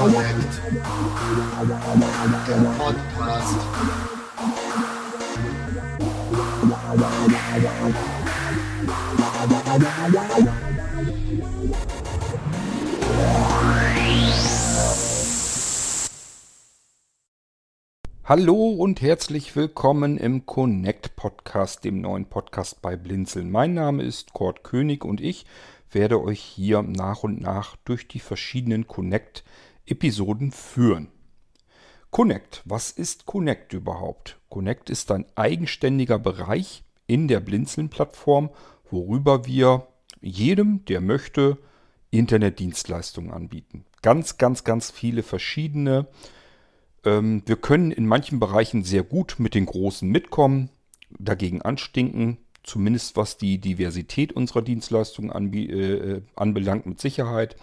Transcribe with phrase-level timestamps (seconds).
[0.00, 0.52] Connect.
[2.46, 3.58] Der Podcast.
[18.30, 23.50] Hallo und herzlich willkommen im Connect Podcast, dem neuen Podcast bei Blinzeln.
[23.50, 25.46] Mein Name ist Kurt König und ich
[25.90, 31.08] werde euch hier nach und nach durch die verschiedenen Connect-Episoden führen.
[32.12, 34.38] Connect, was ist Connect überhaupt?
[34.48, 38.50] Connect ist ein eigenständiger Bereich in der Blinzeln-Plattform,
[38.92, 39.88] worüber wir
[40.20, 41.58] jedem, der möchte,
[42.12, 43.86] Internetdienstleistungen anbieten.
[44.02, 46.06] Ganz, ganz, ganz viele verschiedene.
[47.04, 50.70] Ähm, wir können in manchen Bereichen sehr gut mit den Großen mitkommen,
[51.18, 57.56] dagegen anstinken, zumindest was die Diversität unserer Dienstleistungen anbe- äh, anbelangt, mit Sicherheit.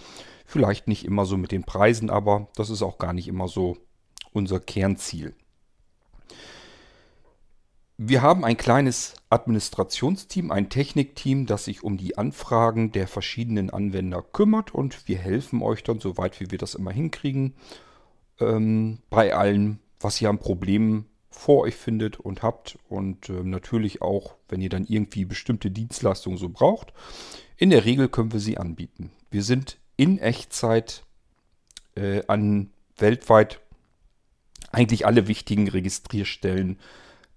[0.45, 3.77] Vielleicht nicht immer so mit den Preisen, aber das ist auch gar nicht immer so
[4.31, 5.35] unser Kernziel.
[7.99, 14.21] Wir haben ein kleines Administrationsteam, ein Technikteam, das sich um die Anfragen der verschiedenen Anwender
[14.21, 17.55] kümmert und wir helfen euch dann, soweit wie wir das immer hinkriegen,
[18.39, 24.01] ähm, bei allem, was ihr an Problemen vor euch findet und habt und ähm, natürlich
[24.01, 26.93] auch, wenn ihr dann irgendwie bestimmte Dienstleistungen so braucht.
[27.57, 29.11] In der Regel können wir sie anbieten.
[29.29, 31.03] Wir sind in Echtzeit
[31.95, 33.59] äh, an weltweit
[34.71, 36.77] eigentlich alle wichtigen Registrierstellen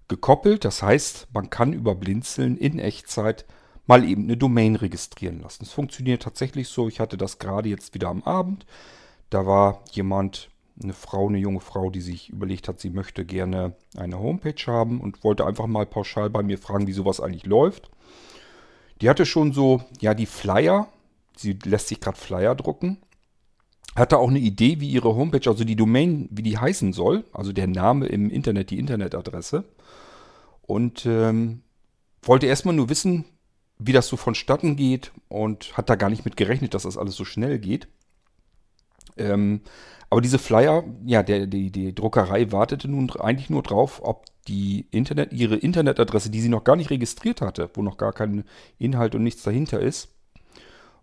[0.07, 0.65] gekoppelt.
[0.65, 3.45] Das heißt, man kann über Blinzeln in Echtzeit
[3.87, 5.63] mal eben eine Domain registrieren lassen.
[5.63, 6.87] Es funktioniert tatsächlich so.
[6.87, 8.65] Ich hatte das gerade jetzt wieder am Abend.
[9.29, 10.50] Da war jemand,
[10.83, 15.01] eine Frau, eine junge Frau, die sich überlegt hat, sie möchte gerne eine Homepage haben
[15.01, 17.89] und wollte einfach mal pauschal bei mir fragen, wie sowas eigentlich läuft.
[19.01, 20.87] Die hatte schon so, ja, die Flyer.
[21.35, 22.97] Sie lässt sich gerade Flyer drucken
[23.95, 27.51] hatte auch eine Idee, wie ihre Homepage, also die Domain, wie die heißen soll, also
[27.51, 29.65] der Name im Internet, die Internetadresse.
[30.61, 31.61] Und ähm,
[32.21, 33.25] wollte erstmal nur wissen,
[33.79, 37.15] wie das so vonstatten geht und hat da gar nicht mit gerechnet, dass das alles
[37.15, 37.87] so schnell geht.
[39.17, 39.61] Ähm,
[40.09, 44.87] aber diese Flyer, ja, der, die, die Druckerei wartete nun eigentlich nur drauf, ob die
[44.91, 48.43] Internet, ihre Internetadresse, die sie noch gar nicht registriert hatte, wo noch gar kein
[48.77, 50.09] Inhalt und nichts dahinter ist,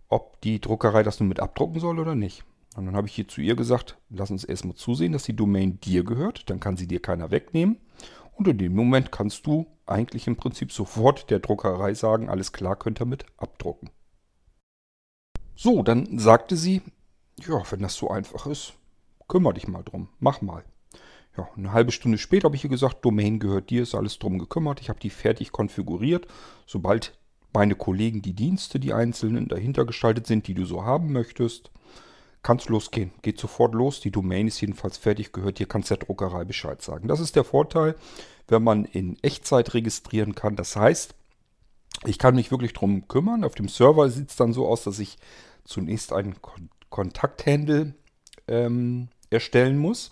[0.09, 2.43] ob die Druckerei das nun mit abdrucken soll oder nicht.
[2.75, 5.79] Und dann habe ich hier zu ihr gesagt, lass uns erstmal zusehen, dass die Domain
[5.81, 6.49] dir gehört.
[6.49, 7.77] Dann kann sie dir keiner wegnehmen.
[8.33, 12.77] Und in dem Moment kannst du eigentlich im Prinzip sofort der Druckerei sagen, alles klar,
[12.77, 13.89] könnt ihr mit abdrucken.
[15.55, 16.81] So, dann sagte sie,
[17.47, 18.73] ja, wenn das so einfach ist,
[19.27, 20.63] kümmere dich mal drum, mach mal.
[21.37, 24.39] Ja, eine halbe Stunde später habe ich ihr gesagt, Domain gehört dir, ist alles drum
[24.39, 24.81] gekümmert.
[24.81, 26.27] Ich habe die fertig konfiguriert.
[26.65, 27.17] Sobald
[27.53, 31.71] meine Kollegen die Dienste, die einzelnen dahinter gestaltet sind, die du so haben möchtest,
[32.41, 33.11] kannst losgehen.
[33.21, 33.99] Geht sofort los.
[34.01, 35.57] Die Domain ist jedenfalls fertig gehört.
[35.57, 37.07] Hier kannst der Druckerei Bescheid sagen.
[37.07, 37.95] Das ist der Vorteil,
[38.47, 40.55] wenn man in Echtzeit registrieren kann.
[40.55, 41.15] Das heißt,
[42.05, 43.43] ich kann mich wirklich drum kümmern.
[43.43, 45.17] Auf dem Server sieht es dann so aus, dass ich
[45.63, 47.93] zunächst einen Kon Kontakthandle
[48.47, 50.11] ähm, erstellen muss.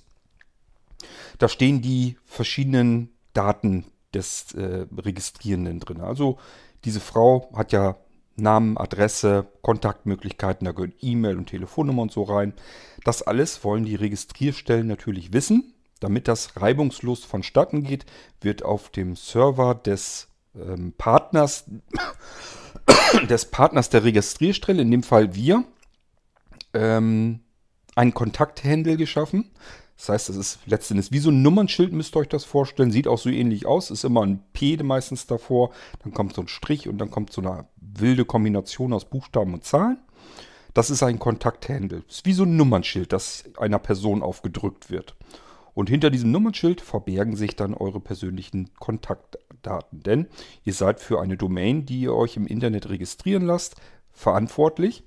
[1.38, 6.02] Da stehen die verschiedenen Daten des äh, Registrierenden drin.
[6.02, 6.38] Also
[6.86, 7.98] diese Frau hat ja
[8.36, 12.54] Namen, Adresse, Kontaktmöglichkeiten, da gehören E-Mail und Telefonnummer und so rein.
[13.04, 15.74] Das alles wollen die Registrierstellen natürlich wissen.
[16.00, 18.06] Damit das reibungslos vonstatten geht,
[18.42, 21.66] wird auf dem Server des ähm, Partners,
[23.30, 25.64] des Partners der Registrierstelle, in dem Fall wir,
[26.73, 27.41] ähm,
[27.95, 29.51] ein Kontakthandle geschaffen.
[29.97, 32.91] Das heißt, das ist letztendlich wie so ein Nummernschild, müsst ihr euch das vorstellen.
[32.91, 33.89] Sieht auch so ähnlich aus.
[33.89, 35.72] Ist immer ein P meistens davor.
[36.03, 39.64] Dann kommt so ein Strich und dann kommt so eine wilde Kombination aus Buchstaben und
[39.64, 39.97] Zahlen.
[40.75, 42.03] Das ist ein Kontakthandle.
[42.08, 45.16] Ist wie so ein Nummernschild, das einer Person aufgedrückt wird.
[45.73, 50.03] Und hinter diesem Nummernschild verbergen sich dann eure persönlichen Kontaktdaten.
[50.03, 50.28] Denn
[50.63, 53.75] ihr seid für eine Domain, die ihr euch im Internet registrieren lasst,
[54.11, 55.03] verantwortlich.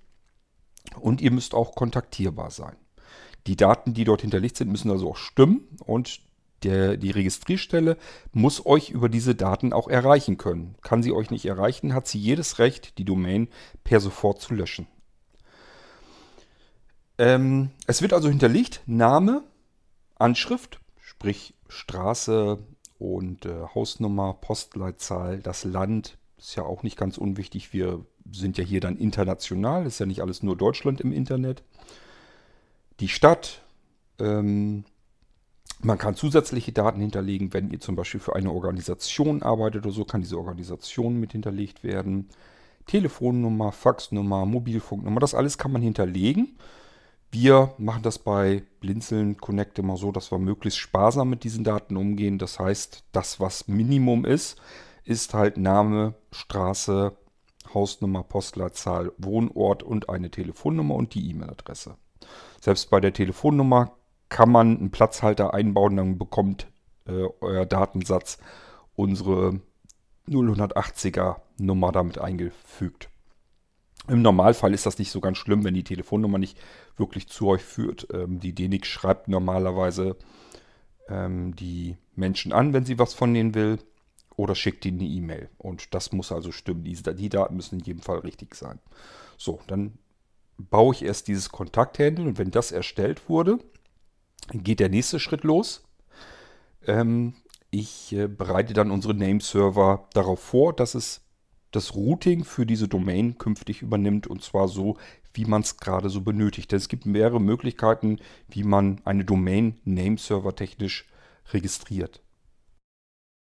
[0.99, 2.77] Und ihr müsst auch kontaktierbar sein.
[3.47, 6.21] Die Daten, die dort hinterlegt sind, müssen also auch stimmen und
[6.63, 7.97] der, die Registrierstelle
[8.33, 10.77] muss euch über diese Daten auch erreichen können.
[10.83, 13.49] Kann sie euch nicht erreichen, hat sie jedes Recht, die Domain
[13.83, 14.87] per sofort zu löschen.
[17.17, 19.43] Ähm, es wird also hinterlegt Name,
[20.19, 22.59] Anschrift, sprich Straße
[22.99, 27.73] und äh, Hausnummer, Postleitzahl, das Land, ist ja auch nicht ganz unwichtig.
[27.73, 31.63] Wir sind ja hier dann international, ist ja nicht alles nur Deutschland im Internet.
[33.01, 33.63] Die Stadt,
[34.19, 34.85] ähm,
[35.83, 40.05] man kann zusätzliche Daten hinterlegen, wenn ihr zum Beispiel für eine Organisation arbeitet oder so,
[40.05, 42.29] kann diese Organisation mit hinterlegt werden.
[42.87, 46.57] Telefonnummer, Faxnummer, Mobilfunknummer, das alles kann man hinterlegen.
[47.31, 51.97] Wir machen das bei Blinzeln Connect immer so, dass wir möglichst sparsam mit diesen Daten
[51.97, 52.39] umgehen.
[52.39, 54.61] Das heißt, das, was Minimum ist,
[55.05, 57.13] ist halt Name, Straße,
[57.75, 61.97] Hausnummer, Postleitzahl, Wohnort und eine Telefonnummer und die E-Mail-Adresse.
[62.61, 63.97] Selbst bei der Telefonnummer
[64.29, 66.69] kann man einen Platzhalter einbauen, dann bekommt
[67.07, 68.39] äh, euer Datensatz
[68.95, 69.61] unsere
[70.29, 73.09] 080er Nummer damit eingefügt.
[74.09, 76.59] Im Normalfall ist das nicht so ganz schlimm, wenn die Telefonnummer nicht
[76.97, 78.09] wirklich zu euch führt.
[78.13, 80.17] Ähm, die DENIC schreibt normalerweise
[81.09, 83.79] ähm, die Menschen an, wenn sie was von denen will,
[84.37, 85.51] oder schickt ihnen eine E-Mail.
[85.59, 86.85] Und das muss also stimmen.
[86.85, 88.79] Die, die Daten müssen in jedem Fall richtig sein.
[89.37, 89.99] So, dann
[90.59, 93.59] baue ich erst dieses Kontakthandle und wenn das erstellt wurde,
[94.53, 95.83] geht der nächste Schritt los.
[96.87, 97.35] Ähm,
[97.71, 101.23] ich äh, bereite dann unsere Nameserver darauf vor, dass es
[101.71, 104.97] das Routing für diese Domain künftig übernimmt und zwar so,
[105.33, 106.73] wie man es gerade so benötigt.
[106.73, 108.19] Denn es gibt mehrere Möglichkeiten,
[108.49, 111.07] wie man eine Domain Nameserver technisch
[111.53, 112.23] registriert.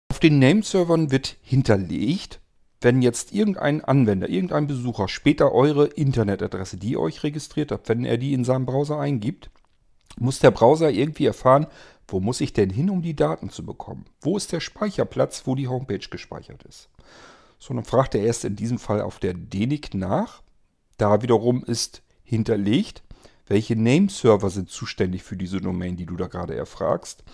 [0.08, 2.40] Auf den Nameservern wird hinterlegt,
[2.80, 8.04] wenn jetzt irgendein Anwender, irgendein Besucher später eure Internetadresse, die ihr euch registriert habt, wenn
[8.04, 9.50] er die in seinem Browser eingibt,
[10.18, 11.66] muss der Browser irgendwie erfahren,
[12.08, 14.06] wo muss ich denn hin, um die Daten zu bekommen?
[14.20, 16.88] Wo ist der Speicherplatz, wo die Homepage gespeichert ist?
[17.58, 20.42] So, dann fragt er erst in diesem Fall auf der DENIC nach.
[20.98, 23.02] Da wiederum ist hinterlegt,
[23.46, 27.24] welche Nameserver sind zuständig für diese Domain, die du da gerade erfragst.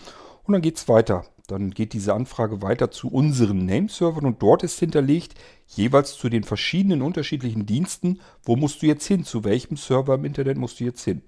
[0.45, 1.27] Und dann geht es weiter.
[1.47, 5.35] Dann geht diese Anfrage weiter zu unseren Nameservern und dort ist hinterlegt,
[5.67, 10.25] jeweils zu den verschiedenen unterschiedlichen Diensten, wo musst du jetzt hin, zu welchem Server im
[10.25, 11.23] Internet musst du jetzt hin.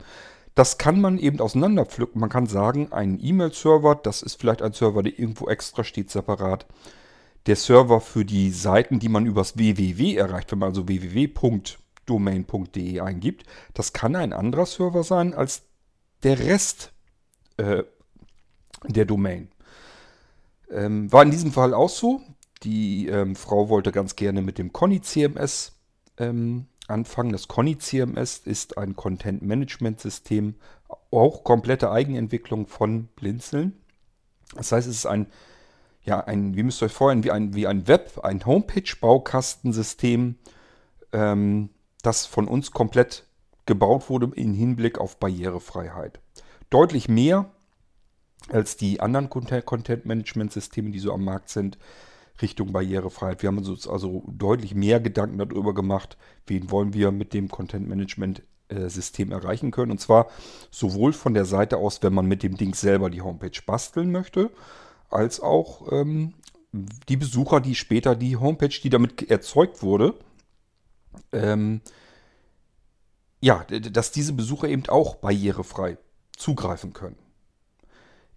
[0.55, 2.21] Das kann man eben auseinanderpflücken.
[2.21, 6.67] Man kann sagen, ein E-Mail-Server, das ist vielleicht ein Server, der irgendwo extra steht, separat.
[7.47, 11.81] Der Server für die Seiten, die man übers www erreicht, wenn man also www.domain.de
[13.01, 13.45] eingibt,
[13.75, 15.63] das kann ein anderer Server sein als
[16.23, 16.93] der Rest
[17.57, 17.83] äh,
[18.87, 19.49] der Domain.
[20.71, 22.21] Ähm, war in diesem Fall auch so.
[22.63, 25.73] Die ähm, Frau wollte ganz gerne mit dem Conny CMS
[26.19, 27.33] ähm, anfangen.
[27.33, 30.55] Das Conny CMS ist ein Content Management System,
[31.11, 33.75] auch komplette Eigenentwicklung von Blinzeln.
[34.55, 35.27] Das heißt, es ist ein,
[36.03, 40.37] ja, ein, wie müsst ihr euch vorstellen, wie ein, wie ein Web, ein Homepage-Baukastensystem,
[41.13, 41.71] ähm,
[42.03, 43.27] das von uns komplett
[43.67, 46.21] gebaut wurde im Hinblick auf Barrierefreiheit.
[46.71, 47.51] Deutlich mehr
[48.51, 51.79] als die anderen Content-Management-Systeme, die so am Markt sind.
[52.43, 53.43] Richtung Barrierefreiheit.
[53.43, 56.17] Wir haben uns also deutlich mehr Gedanken darüber gemacht,
[56.49, 58.43] wen wollen wir mit dem Content Management
[58.89, 59.93] System erreichen können.
[59.93, 60.29] Und zwar
[60.71, 64.51] sowohl von der Seite aus, wenn man mit dem Ding selber die Homepage basteln möchte,
[65.11, 66.35] als auch ähm,
[66.73, 70.15] die Besucher, die später die Homepage, die damit erzeugt wurde,
[71.33, 71.83] ähm,
[73.41, 75.99] ja, dass diese Besucher eben auch barrierefrei
[76.37, 77.17] zugreifen können.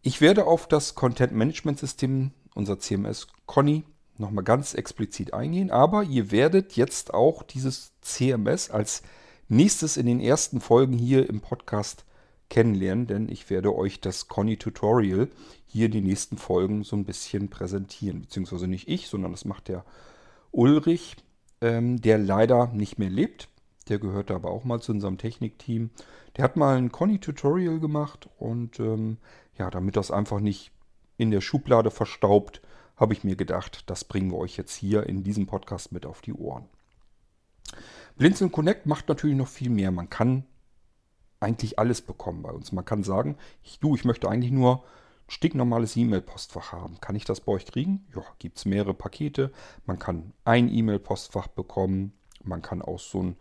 [0.07, 3.83] Ich werde auf das Content Management System unser CMS Conny
[4.18, 5.69] nochmal ganz explizit eingehen.
[5.69, 9.02] Aber ihr werdet jetzt auch dieses CMS als
[9.49, 12.06] nächstes in den ersten Folgen hier im Podcast
[12.49, 15.28] kennenlernen, denn ich werde euch das Conny Tutorial
[15.66, 18.21] hier in den nächsten Folgen so ein bisschen präsentieren.
[18.21, 19.83] Beziehungsweise nicht ich, sondern das macht der
[20.52, 21.18] Ulrich,
[21.59, 23.49] ähm, der leider nicht mehr lebt.
[23.90, 25.90] Der gehörte aber auch mal zu unserem Technikteam.
[26.37, 29.18] Der hat mal ein Conny Tutorial gemacht und ähm,
[29.57, 30.71] ja, damit das einfach nicht
[31.18, 32.61] in der Schublade verstaubt,
[32.95, 36.21] habe ich mir gedacht, das bringen wir euch jetzt hier in diesem Podcast mit auf
[36.21, 36.66] die Ohren.
[38.18, 39.92] Blinzeln Connect macht natürlich noch viel mehr.
[39.92, 40.45] Man kann
[41.40, 42.71] eigentlich alles bekommen bei uns.
[42.71, 46.99] Man kann sagen, ich, du, ich möchte eigentlich nur ein stinknormales E-Mail-Postfach haben.
[46.99, 48.07] Kann ich das bei euch kriegen?
[48.16, 49.52] Ja, gibt es mehrere Pakete.
[49.85, 52.14] Man kann ein E-Mail-Postfach bekommen.
[52.44, 53.35] Man kann auch so ein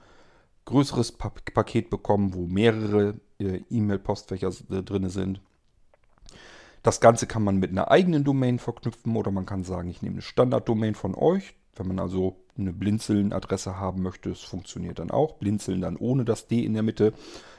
[0.67, 5.41] größeres Paket bekommen, wo mehrere äh, E-Mail-Postfächer äh, drin sind.
[6.87, 10.15] Das Ganze kann man mit einer eigenen Domain verknüpfen oder man kann sagen, ich nehme
[10.15, 11.57] eine Standarddomain von euch.
[11.75, 15.33] Wenn man also eine Blinzeln-Adresse haben möchte, das funktioniert dann auch.
[15.33, 17.13] Blinzeln dann ohne das D in der Mitte.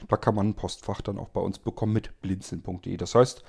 [0.08, 2.96] Da kann man ein Postfach dann auch bei uns bekommen mit blinzeln.de.
[2.96, 3.42] Das heißt,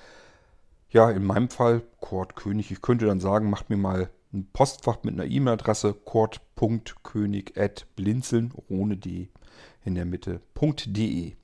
[0.89, 2.71] ja, in meinem Fall Kurt König.
[2.71, 9.29] Ich könnte dann sagen, macht mir mal ein Postfach mit einer E-Mail-Adresse kurt.könig.blinzeln ohne D
[9.85, 11.35] in der Mitte.de.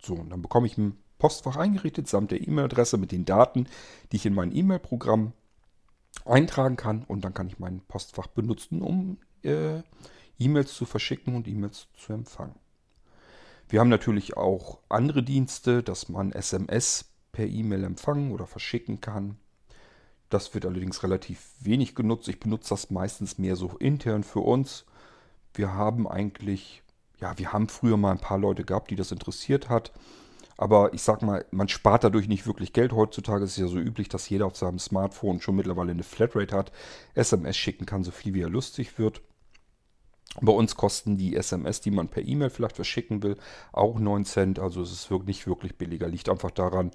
[0.00, 3.66] So, und dann bekomme ich ein Postfach eingerichtet, samt der E-Mail-Adresse mit den Daten,
[4.10, 5.32] die ich in mein E-Mail-Programm
[6.24, 7.04] eintragen kann.
[7.04, 9.82] Und dann kann ich mein Postfach benutzen, um äh,
[10.38, 12.54] E-Mails zu verschicken und E-Mails zu empfangen.
[13.68, 19.36] Wir haben natürlich auch andere Dienste, dass man SMS per E-Mail empfangen oder verschicken kann.
[20.30, 22.28] Das wird allerdings relativ wenig genutzt.
[22.28, 24.84] Ich benutze das meistens mehr so intern für uns.
[25.52, 26.82] Wir haben eigentlich,
[27.20, 29.92] ja, wir haben früher mal ein paar Leute gehabt, die das interessiert hat.
[30.56, 32.92] Aber ich sag mal, man spart dadurch nicht wirklich Geld.
[32.92, 36.56] Heutzutage ist es ja so üblich, dass jeder auf seinem Smartphone schon mittlerweile eine Flatrate
[36.56, 36.72] hat,
[37.14, 39.20] SMS schicken kann, so viel wie er lustig wird.
[40.40, 43.36] Bei uns kosten die SMS, die man per E-Mail vielleicht verschicken will,
[43.72, 44.58] auch 9 Cent.
[44.58, 46.08] Also es ist wirklich nicht wirklich billiger.
[46.08, 46.90] Liegt einfach daran,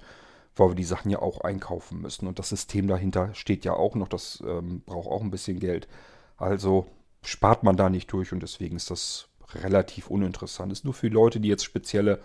[0.56, 2.26] weil wir die Sachen ja auch einkaufen müssen.
[2.26, 4.08] Und das System dahinter steht ja auch noch.
[4.08, 5.88] Das ähm, braucht auch ein bisschen Geld.
[6.36, 6.86] Also
[7.22, 10.72] spart man da nicht durch und deswegen ist das relativ uninteressant.
[10.72, 12.20] Ist nur für Leute, die jetzt spezielle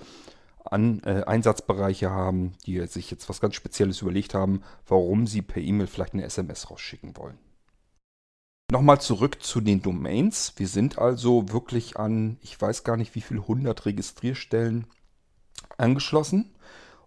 [0.66, 5.62] an, äh, Einsatzbereiche haben, die sich jetzt was ganz Spezielles überlegt haben, warum sie per
[5.62, 7.38] E-Mail vielleicht eine SMS rausschicken wollen.
[8.72, 10.54] Nochmal zurück zu den Domains.
[10.58, 14.88] Wir sind also wirklich an, ich weiß gar nicht wie viel 100 Registrierstellen
[15.78, 16.56] angeschlossen.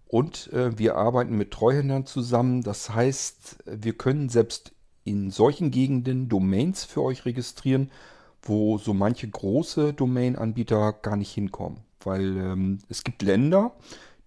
[0.06, 2.62] Und äh, wir arbeiten mit Treuhändern zusammen.
[2.62, 4.72] Das heißt, wir können selbst
[5.04, 7.90] in solchen Gegenden Domains für euch registrieren,
[8.40, 13.72] wo so manche große Domain-Anbieter gar nicht hinkommen weil ähm, es gibt Länder,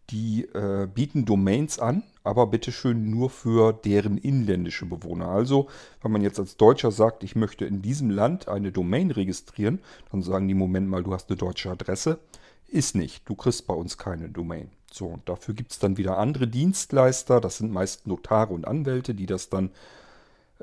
[0.09, 5.29] die äh, bieten Domains an, aber bitteschön nur für deren inländische Bewohner.
[5.29, 5.69] Also,
[6.01, 9.79] wenn man jetzt als Deutscher sagt, ich möchte in diesem Land eine Domain registrieren,
[10.11, 12.19] dann sagen die, Moment mal, du hast eine deutsche Adresse.
[12.67, 14.69] Ist nicht, du kriegst bei uns keine Domain.
[14.91, 19.15] So, und dafür gibt es dann wieder andere Dienstleister, das sind meist Notare und Anwälte,
[19.15, 19.71] die das dann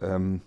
[0.01, 0.43] ähm,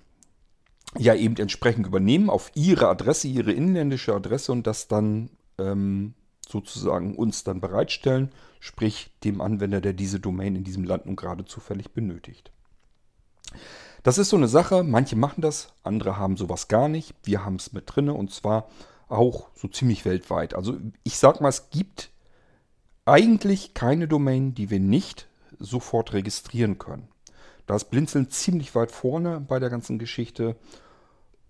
[0.98, 6.14] ja eben entsprechend übernehmen auf ihre Adresse, ihre inländische Adresse und das dann ähm,
[6.52, 11.46] sozusagen uns dann bereitstellen, sprich dem Anwender, der diese Domain in diesem Land nun gerade
[11.46, 12.52] zufällig benötigt.
[14.04, 17.14] Das ist so eine Sache, manche machen das, andere haben sowas gar nicht.
[17.24, 18.68] Wir haben es mit drinne und zwar
[19.10, 20.56] auch so ziemlich weltweit.
[20.56, 22.10] Also ich sag mal, es gibt
[23.06, 25.28] eigentlich keine Domain, die wir nicht
[25.60, 27.08] sofort registrieren können.
[27.68, 30.56] Da ist Blinzeln ziemlich weit vorne bei der ganzen Geschichte.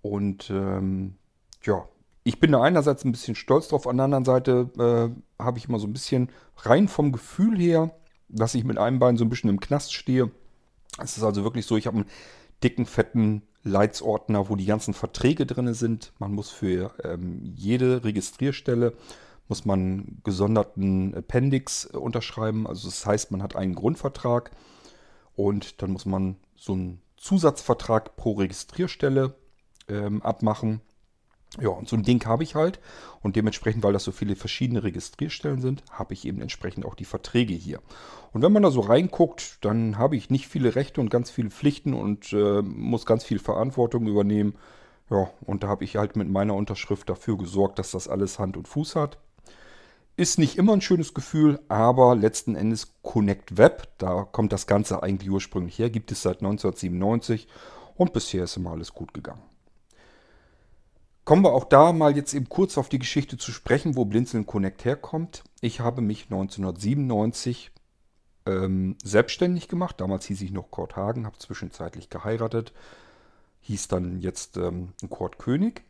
[0.01, 1.15] Und ähm,
[1.63, 1.88] ja,
[2.23, 5.67] ich bin da einerseits ein bisschen stolz drauf, an der anderen Seite äh, habe ich
[5.67, 7.91] immer so ein bisschen rein vom Gefühl her,
[8.29, 10.31] dass ich mit einem Bein so ein bisschen im Knast stehe.
[11.01, 12.09] Es ist also wirklich so, ich habe einen
[12.63, 16.13] dicken, fetten Leitsordner, wo die ganzen Verträge drin sind.
[16.19, 18.93] Man muss für ähm, jede Registrierstelle
[19.47, 22.67] muss man gesonderten Appendix unterschreiben.
[22.67, 24.51] Also das heißt, man hat einen Grundvertrag
[25.35, 29.35] und dann muss man so einen Zusatzvertrag pro Registrierstelle
[29.89, 30.81] ähm, abmachen.
[31.60, 32.79] Ja, und so ein Ding habe ich halt.
[33.22, 37.05] Und dementsprechend, weil das so viele verschiedene Registrierstellen sind, habe ich eben entsprechend auch die
[37.05, 37.81] Verträge hier.
[38.31, 41.50] Und wenn man da so reinguckt, dann habe ich nicht viele Rechte und ganz viele
[41.50, 44.55] Pflichten und äh, muss ganz viel Verantwortung übernehmen.
[45.10, 48.55] Ja, und da habe ich halt mit meiner Unterschrift dafür gesorgt, dass das alles Hand
[48.55, 49.17] und Fuß hat.
[50.15, 55.03] Ist nicht immer ein schönes Gefühl, aber letzten Endes Connect Web, da kommt das Ganze
[55.03, 57.48] eigentlich ursprünglich her, gibt es seit 1997
[57.96, 59.50] und bisher ist immer alles gut gegangen.
[61.23, 64.45] Kommen wir auch da mal jetzt eben kurz auf die Geschichte zu sprechen, wo Blinzeln
[64.45, 65.43] Connect herkommt.
[65.61, 67.71] Ich habe mich 1997
[68.47, 70.01] ähm, selbstständig gemacht.
[70.01, 72.73] Damals hieß ich noch Kurt Hagen, habe zwischenzeitlich geheiratet.
[73.61, 75.83] Hieß dann jetzt ähm, Kurt König.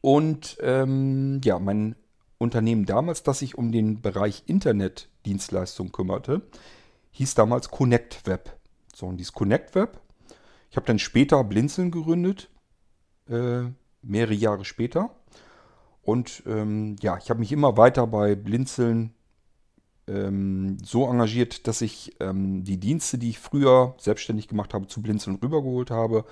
[0.00, 1.96] Und ähm, ja, mein
[2.38, 6.42] Unternehmen damals, das sich um den Bereich Internetdienstleistung kümmerte,
[7.12, 8.56] hieß damals Connect Web.
[8.94, 10.00] So, und dieses Connect Web,
[10.70, 12.48] ich habe dann später Blinzeln gegründet.
[13.28, 13.66] Äh,
[14.06, 15.10] mehrere Jahre später.
[16.02, 19.12] Und ähm, ja, ich habe mich immer weiter bei Blinzeln
[20.08, 25.02] ähm, so engagiert, dass ich ähm, die Dienste, die ich früher selbstständig gemacht habe, zu
[25.02, 26.24] Blinzeln rübergeholt habe.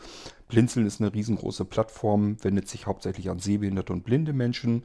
[0.48, 4.84] Blinzeln ist eine riesengroße Plattform, wendet sich hauptsächlich an sehbehinderte und blinde Menschen,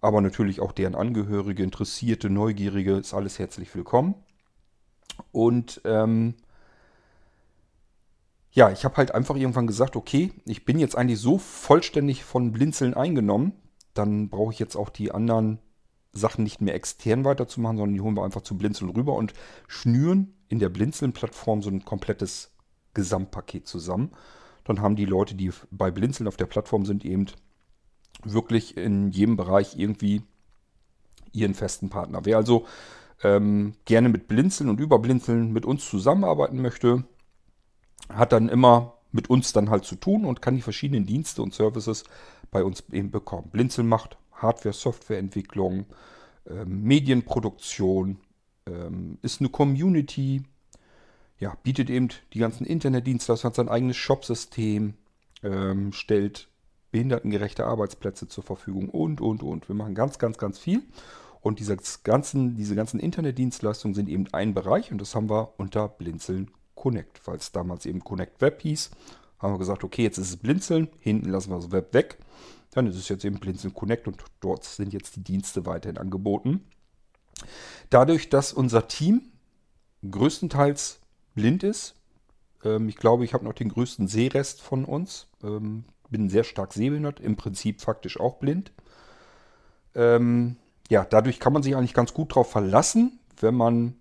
[0.00, 4.16] aber natürlich auch deren Angehörige, Interessierte, Neugierige, ist alles herzlich willkommen.
[5.30, 6.34] Und ähm,
[8.54, 12.52] ja, ich habe halt einfach irgendwann gesagt, okay, ich bin jetzt eigentlich so vollständig von
[12.52, 13.52] Blinzeln eingenommen,
[13.94, 15.58] dann brauche ich jetzt auch die anderen
[16.12, 19.34] Sachen nicht mehr extern weiterzumachen, sondern die holen wir einfach zu Blinzeln rüber und
[19.66, 22.52] schnüren in der Blinzeln-Plattform so ein komplettes
[22.94, 24.12] Gesamtpaket zusammen.
[24.62, 27.26] Dann haben die Leute, die bei Blinzeln auf der Plattform sind, eben
[28.22, 30.22] wirklich in jedem Bereich irgendwie
[31.32, 32.20] ihren festen Partner.
[32.22, 32.66] Wer also
[33.24, 37.02] ähm, gerne mit Blinzeln und über Blinzeln mit uns zusammenarbeiten möchte,
[38.08, 41.54] hat dann immer mit uns dann halt zu tun und kann die verschiedenen Dienste und
[41.54, 42.04] Services
[42.50, 43.48] bei uns eben bekommen.
[43.50, 45.86] Blinzeln macht Hardware, Softwareentwicklung,
[46.46, 48.18] äh, Medienproduktion,
[48.66, 50.42] ähm, ist eine Community,
[51.38, 54.94] ja, bietet eben die ganzen Internetdienstleister, hat sein eigenes Shopsystem,
[55.42, 56.48] ähm, stellt
[56.90, 59.68] behindertengerechte Arbeitsplätze zur Verfügung und, und, und.
[59.68, 60.82] Wir machen ganz, ganz, ganz viel.
[61.40, 65.88] Und diese ganzen, diese ganzen Internetdienstleistungen sind eben ein Bereich und das haben wir unter
[65.88, 66.50] Blinzeln
[66.84, 67.26] Connect.
[67.26, 68.90] Weil es damals eben Connect Web hieß,
[69.38, 72.18] haben wir gesagt, okay, jetzt ist es Blinzeln, hinten lassen wir das Web weg.
[72.72, 76.62] Dann ist es jetzt eben Blinzeln Connect und dort sind jetzt die Dienste weiterhin angeboten.
[77.88, 79.32] Dadurch, dass unser Team
[80.08, 81.00] größtenteils
[81.34, 81.94] blind ist,
[82.64, 86.74] ähm, ich glaube, ich habe noch den größten Sehrest von uns, ähm, bin sehr stark
[86.74, 88.72] sehbehindert, im Prinzip faktisch auch blind.
[89.94, 90.56] Ähm,
[90.90, 93.96] ja, dadurch kann man sich eigentlich ganz gut darauf verlassen, wenn man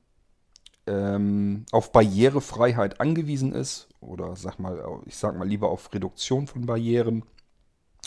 [0.88, 6.66] ähm, auf Barrierefreiheit angewiesen ist oder sag mal, ich sag mal lieber auf Reduktion von
[6.66, 7.24] Barrieren.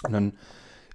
[0.04, 0.32] Und dann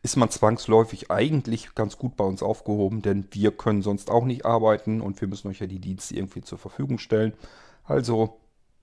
[0.04, 4.46] ist man zwangsläufig eigentlich ganz gut bei uns aufgehoben, denn wir können sonst auch nicht
[4.46, 7.34] arbeiten und wir müssen euch ja die Dienste irgendwie zur Verfügung stellen.
[7.84, 8.40] Also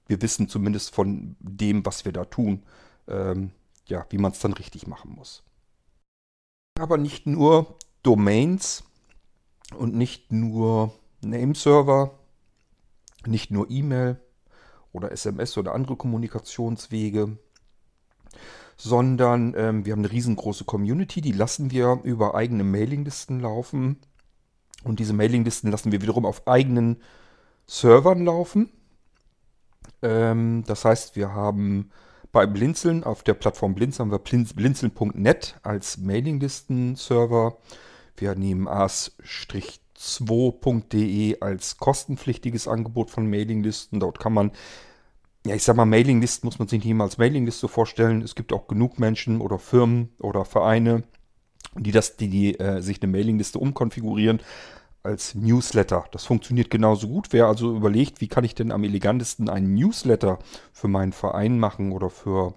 [0.07, 2.63] wir wissen zumindest von dem, was wir da tun,
[3.09, 3.51] ähm,
[3.87, 5.43] ja, wie man es dann richtig machen muss.
[6.79, 8.85] Aber nicht nur Domains
[9.77, 12.13] und nicht nur Nameserver,
[13.27, 14.21] nicht nur E-Mail
[14.93, 17.39] oder SMS oder andere Kommunikationswege,
[18.77, 23.99] sondern ähm, wir haben eine riesengroße Community, die lassen wir über eigene Mailinglisten laufen.
[24.85, 27.03] Und diese Mailinglisten lassen wir wiederum auf eigenen
[27.67, 28.71] Servern laufen.
[30.03, 31.91] Ähm, das heißt, wir haben
[32.31, 37.59] bei Blinzeln, auf der Plattform Blinzeln haben wir blinzeln.net als Mailinglisten-Server.
[38.17, 38.69] Wir nehmen
[39.99, 44.01] as-2.de als kostenpflichtiges Angebot von Mailinglisten.
[44.01, 44.53] Dort kann man,
[45.45, 48.23] ja, ich sag mal, Mailinglisten muss man sich nicht immer als Mailingliste vorstellen.
[48.23, 51.03] Es gibt auch genug Menschen oder Firmen oder Vereine,
[51.77, 54.41] die das, die, die äh, sich eine Mailingliste umkonfigurieren
[55.03, 56.05] als Newsletter.
[56.13, 57.29] Das funktioniert genauso gut.
[57.33, 60.39] Wer also überlegt, wie kann ich denn am elegantesten einen Newsletter
[60.73, 62.55] für meinen Verein machen oder für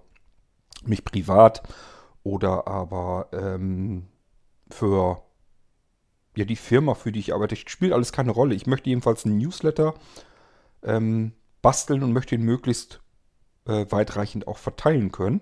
[0.86, 1.64] mich privat
[2.24, 4.08] oder aber ähm,
[4.70, 5.22] für
[6.35, 8.55] ja, die Firma, für die ich arbeite, spielt alles keine Rolle.
[8.55, 9.94] Ich möchte jedenfalls einen Newsletter
[10.83, 13.01] ähm, basteln und möchte ihn möglichst
[13.65, 15.41] äh, weitreichend auch verteilen können.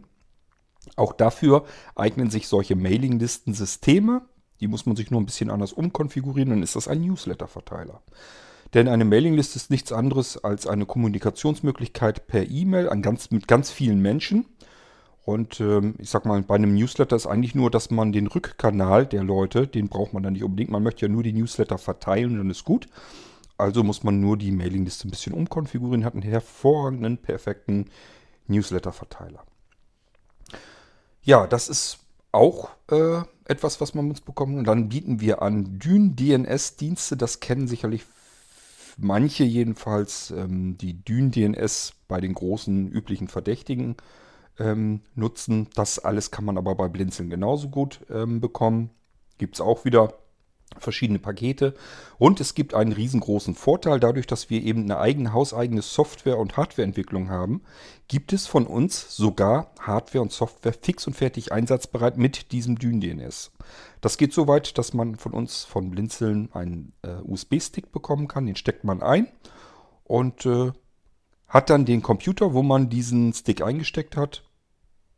[0.96, 4.24] Auch dafür eignen sich solche Mailinglisten-Systeme.
[4.60, 8.02] Die muss man sich nur ein bisschen anders umkonfigurieren, dann ist das ein Newsletter-Verteiler.
[8.74, 14.02] Denn eine Mailingliste ist nichts anderes als eine Kommunikationsmöglichkeit per E-Mail ganz, mit ganz vielen
[14.02, 14.46] Menschen.
[15.30, 19.06] Und ähm, ich sag mal, bei einem Newsletter ist eigentlich nur, dass man den Rückkanal
[19.06, 20.72] der Leute, den braucht man dann nicht unbedingt.
[20.72, 22.88] Man möchte ja nur die Newsletter verteilen, dann ist gut.
[23.56, 27.92] Also muss man nur die Mailingliste ein bisschen umkonfigurieren, hat einen hervorragenden, perfekten
[28.48, 29.44] Newsletter-Verteiler.
[31.22, 32.00] Ja, das ist
[32.32, 34.58] auch äh, etwas, was man uns bekommt.
[34.58, 37.18] Und dann bieten wir an Dyn-DNS-Dienste.
[37.18, 38.04] Das kennen sicherlich
[38.98, 40.32] manche jedenfalls.
[40.32, 43.96] Ähm, die Dyn-DNS bei den großen üblichen Verdächtigen
[44.60, 45.68] ähm, nutzen.
[45.76, 48.92] Das alles kann man aber bei Blinzeln genauso gut ähm, bekommen.
[49.38, 50.14] Gibt es auch wieder
[50.78, 51.74] verschiedene Pakete.
[52.18, 56.58] Und es gibt einen riesengroßen Vorteil, dadurch, dass wir eben eine eigene hauseigene Software- und
[56.58, 57.62] Hardwareentwicklung haben,
[58.08, 63.52] gibt es von uns sogar Hardware und Software fix und fertig einsatzbereit mit diesem Dyn-DNS.
[64.02, 68.46] Das geht so weit, dass man von uns von Blinzeln einen äh, USB-Stick bekommen kann.
[68.46, 69.28] Den steckt man ein
[70.04, 70.72] und äh,
[71.48, 74.44] hat dann den Computer, wo man diesen Stick eingesteckt hat,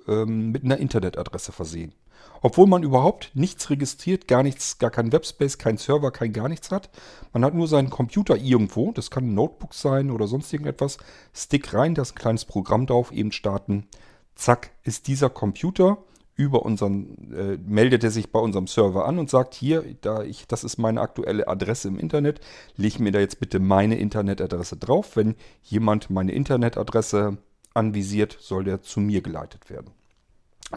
[0.07, 1.93] ähm, mit einer Internetadresse versehen.
[2.41, 6.71] Obwohl man überhaupt nichts registriert, gar nichts, gar kein Webspace, kein Server, kein gar nichts
[6.71, 6.89] hat.
[7.33, 10.97] Man hat nur seinen Computer irgendwo, das kann ein Notebook sein oder sonst irgendetwas.
[11.33, 13.87] Stick rein, da ist ein kleines Programm drauf, eben starten.
[14.35, 15.99] Zack, ist dieser Computer
[16.35, 20.47] über unseren, äh, meldet er sich bei unserem Server an und sagt, hier, da ich,
[20.47, 22.39] das ist meine aktuelle Adresse im Internet,
[22.75, 25.15] leg mir da jetzt bitte meine Internetadresse drauf.
[25.15, 27.37] Wenn jemand meine Internetadresse
[27.73, 29.91] anvisiert, soll der zu mir geleitet werden.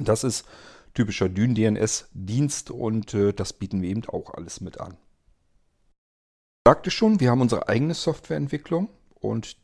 [0.00, 0.46] Das ist
[0.94, 4.96] typischer Dyn-DNS-Dienst und äh, das bieten wir eben auch alles mit an.
[6.66, 8.88] Ich sagte schon, wir haben unsere eigene Softwareentwicklung
[9.20, 9.56] und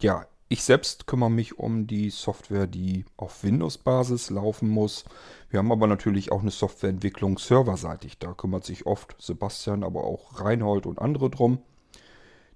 [0.00, 5.04] ja, ich selbst kümmere mich um die Software, die auf Windows-Basis laufen muss.
[5.50, 8.18] Wir haben aber natürlich auch eine Softwareentwicklung serverseitig.
[8.18, 11.58] Da kümmert sich oft Sebastian, aber auch Reinhold und andere drum.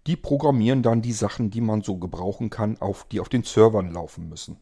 [0.07, 3.93] Die programmieren dann die Sachen, die man so gebrauchen kann, auf, die auf den Servern
[3.93, 4.57] laufen müssen.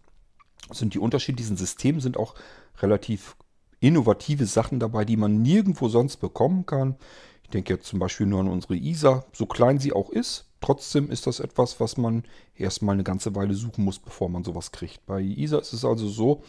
[0.71, 2.35] Sind die unterschiedlichen Systeme sind auch
[2.81, 3.37] relativ
[3.81, 6.97] innovative Sachen dabei, die man nirgendwo sonst bekommen kann.
[7.43, 10.47] Ich denke jetzt zum Beispiel nur an unsere ISA, so klein sie auch ist.
[10.61, 12.25] Trotzdem ist das etwas, was man
[12.55, 15.05] erstmal eine ganze Weile suchen muss, bevor man sowas kriegt.
[15.07, 16.43] Bei ISA ist es also so,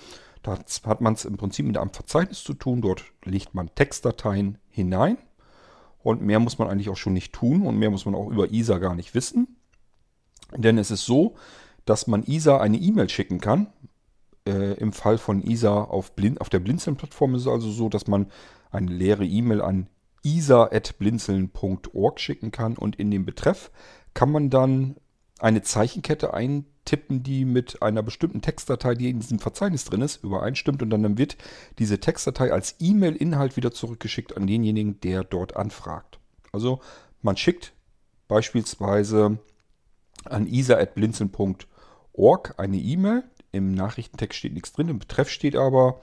[0.43, 2.81] da hat man es im Prinzip mit einem Verzeichnis zu tun.
[2.81, 5.17] Dort legt man Textdateien hinein
[6.03, 8.51] und mehr muss man eigentlich auch schon nicht tun und mehr muss man auch über
[8.51, 9.57] ISA gar nicht wissen.
[10.55, 11.35] Denn es ist so,
[11.85, 13.67] dass man ISA eine E-Mail schicken kann
[14.45, 18.07] Äh, Im Fall von ISA auf, Blin auf der Blinzeln-Plattform ist es also so, dass
[18.07, 18.27] man
[18.71, 19.87] eine leere E-Mail an
[20.23, 23.71] isa.blinzeln.org schicken kann und in dem Betreff
[24.13, 24.95] kann man dann
[25.39, 26.33] eine Zeichenkette
[26.81, 31.17] eintippen, die mit einer bestimmten Textdatei, die in diesem Verzeichnis drin ist, übereinstimmt und dann
[31.17, 31.37] wird
[31.79, 36.19] diese Textdatei als E-Mail-Inhalt wieder zurückgeschickt an denjenigen, der dort anfragt.
[36.51, 36.81] Also
[37.21, 37.73] man schickt
[38.27, 39.37] beispielsweise
[40.25, 43.23] an isa.blinzeln.org eine E-Mail.
[43.51, 46.01] Im Nachrichtentext steht nichts drin, im Betreff steht aber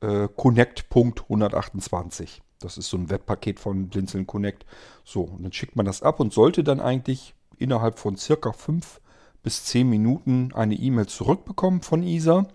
[0.00, 2.40] äh, connect.128.
[2.60, 4.64] Das ist so ein Webpaket von Blinzeln Connect.
[5.04, 9.00] So, und dann schickt man das ab und sollte dann eigentlich innerhalb von circa 5
[9.44, 12.48] bis 10 Minuten eine E-Mail zurückbekommen von ISA.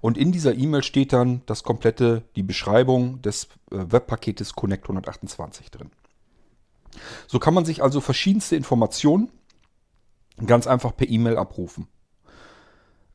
[0.00, 5.72] Und in dieser E-Mail steht dann das komplette, die Beschreibung des äh, Webpaketes Connect 128
[5.72, 5.90] drin.
[7.26, 9.32] So kann man sich also verschiedenste Informationen
[10.44, 11.88] ganz einfach per E-Mail abrufen.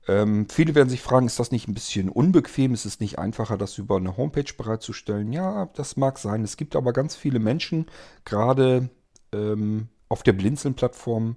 [0.08, 2.74] Ähm, viele werden sich fragen, ist das nicht ein bisschen unbequem?
[2.74, 5.32] Ist es nicht einfacher, das über eine Homepage bereitzustellen?
[5.32, 6.44] Ja, das mag sein.
[6.44, 7.86] Es gibt aber ganz viele Menschen,
[8.26, 8.90] gerade
[9.32, 11.36] ähm, auf der Blinzeln-Plattform,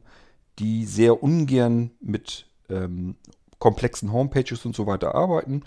[0.58, 3.16] die sehr ungern mit ähm,
[3.58, 5.62] komplexen Homepages und so weiter arbeiten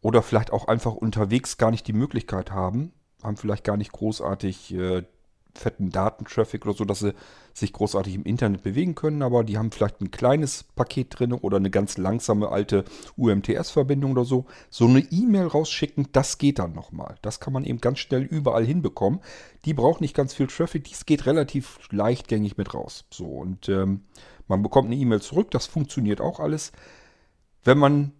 [0.00, 4.74] oder vielleicht auch einfach unterwegs gar nicht die Möglichkeit haben, haben vielleicht gar nicht großartig
[4.74, 5.02] äh,
[5.56, 7.14] fetten Datentraffic oder so, dass sie
[7.52, 11.56] sich großartig im Internet bewegen können, aber die haben vielleicht ein kleines Paket drin oder
[11.56, 12.84] eine ganz langsame alte
[13.16, 14.44] UMTS-Verbindung oder so.
[14.70, 17.16] So eine E-Mail rausschicken, das geht dann nochmal.
[17.22, 19.20] Das kann man eben ganz schnell überall hinbekommen.
[19.64, 23.04] Die braucht nicht ganz viel Traffic, dies geht relativ leichtgängig mit raus.
[23.10, 24.02] So, und ähm,
[24.48, 26.72] man bekommt eine E-Mail zurück, das funktioniert auch alles.
[27.64, 28.12] Wenn man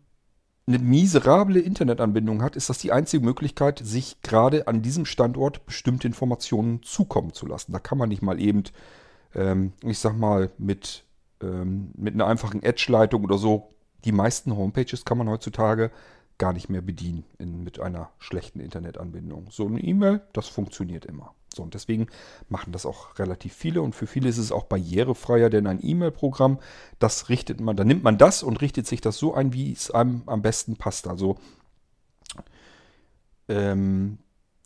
[0.67, 6.09] eine miserable Internetanbindung hat, ist das die einzige Möglichkeit, sich gerade an diesem Standort bestimmte
[6.09, 7.73] Informationen zukommen zu lassen.
[7.73, 8.65] Da kann man nicht mal eben,
[9.35, 11.05] ähm, ich sag mal, mit,
[11.41, 13.75] ähm, mit einer einfachen Edge-Leitung oder so,
[14.05, 15.93] die meisten Homepages kann man heutzutage
[16.39, 19.49] gar nicht mehr bedienen in, mit einer schlechten Internetanbindung.
[19.51, 21.36] So eine E-Mail, das funktioniert immer.
[21.57, 22.07] So, und deswegen
[22.49, 26.59] machen das auch relativ viele und für viele ist es auch barrierefreier, denn ein E-Mail-Programm,
[26.99, 29.91] das richtet man, da nimmt man das und richtet sich das so ein, wie es
[29.91, 31.09] einem am besten passt.
[31.09, 31.37] Also
[33.49, 34.19] ähm,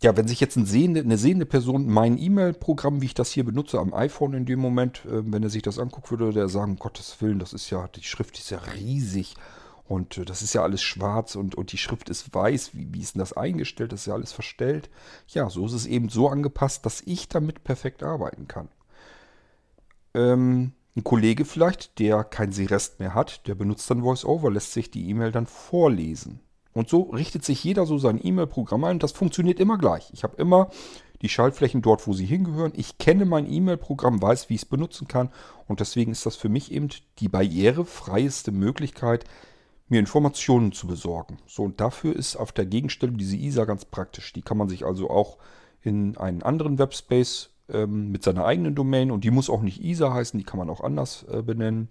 [0.02, 3.44] ja, wenn sich jetzt ein sehende, eine sehende Person mein E-Mail-Programm, wie ich das hier
[3.44, 6.72] benutze, am iPhone in dem Moment, äh, wenn er sich das anguckt, würde der sagen,
[6.72, 9.34] um Gottes Willen, das ist ja, die Schrift ist ja riesig
[9.90, 12.76] und äh, das ist ja alles schwarz und, und die Schrift ist weiß.
[12.76, 13.90] Wie, wie ist denn das eingestellt?
[13.90, 14.88] Das ist ja alles verstellt.
[15.26, 18.68] Ja, so ist es eben so angepasst, dass ich damit perfekt arbeiten kann.
[20.14, 24.92] Ähm, ein Kollege vielleicht, der kein Sehrest mehr hat, der benutzt dann VoiceOver, lässt sich
[24.92, 26.38] die E-Mail dann vorlesen.
[26.72, 29.00] Und so richtet sich jeder so sein E-Mail-Programm ein.
[29.00, 30.08] Das funktioniert immer gleich.
[30.12, 30.70] Ich habe immer
[31.20, 32.72] die Schaltflächen dort, wo sie hingehören.
[32.76, 35.30] Ich kenne mein E-Mail-Programm, weiß, wie ich es benutzen kann.
[35.66, 39.24] Und deswegen ist das für mich eben die barrierefreieste Möglichkeit,
[39.90, 41.38] mir Informationen zu besorgen.
[41.46, 44.32] So, und dafür ist auf der Gegenstelle diese ISA ganz praktisch.
[44.32, 45.38] Die kann man sich also auch
[45.82, 50.12] in einen anderen Webspace ähm, mit seiner eigenen Domain und die muss auch nicht ISA
[50.12, 51.88] heißen, die kann man auch anders äh, benennen.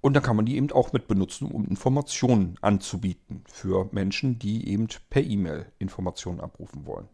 [0.00, 4.68] Und dann kann man die eben auch mit benutzen, um Informationen anzubieten für Menschen, die
[4.68, 7.08] eben per E-Mail Informationen abrufen wollen.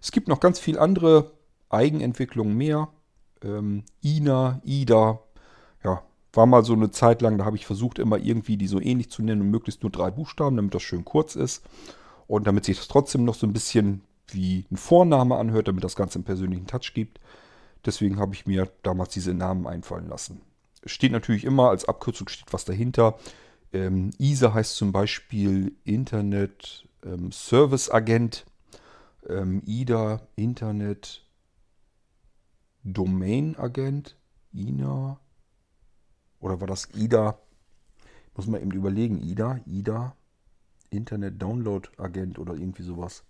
[0.00, 1.32] Es gibt noch ganz viele andere
[1.68, 2.88] Eigenentwicklungen mehr.
[3.42, 5.20] Ähm, INA, IDA,
[5.84, 6.02] ja,
[6.36, 9.10] war mal so eine Zeit lang, da habe ich versucht, immer irgendwie die so ähnlich
[9.10, 11.64] zu nennen und möglichst nur drei Buchstaben, damit das schön kurz ist.
[12.26, 15.96] Und damit sich das trotzdem noch so ein bisschen wie ein Vorname anhört, damit das
[15.96, 17.20] Ganze einen persönlichen Touch gibt.
[17.84, 20.40] Deswegen habe ich mir damals diese Namen einfallen lassen.
[20.86, 23.18] Steht natürlich immer, als Abkürzung steht was dahinter.
[23.72, 28.46] Ähm, ISA heißt zum Beispiel Internet ähm, Service Agent.
[29.28, 31.24] Ähm, IDA Internet
[32.82, 34.16] Domain Agent.
[34.52, 35.18] INA
[36.44, 37.38] oder war das IDA?
[38.36, 39.22] Muss man eben überlegen.
[39.22, 40.14] IDA, IDA,
[40.90, 43.24] Internet Download Agent oder irgendwie sowas.